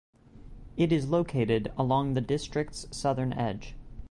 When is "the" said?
2.15-2.21